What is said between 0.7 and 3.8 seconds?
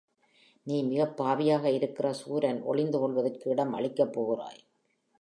மிகப் பாவியாக இருக்கிற சூரன் ஒளிந்து கொள்வதற்கு இடம்